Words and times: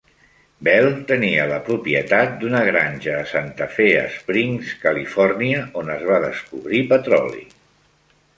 Bell 0.67 0.87
tenia 1.09 1.43
la 1.51 1.59
propietat 1.67 2.33
d"una 2.43 2.61
granja 2.69 3.13
a 3.17 3.27
Santa 3.33 3.67
Fe 3.75 3.87
Springs, 4.15 4.73
Califòrnia, 4.87 5.61
on 5.83 5.93
es 5.99 6.09
va 6.09 6.19
descobrir 6.27 6.83
petroli. 6.97 7.47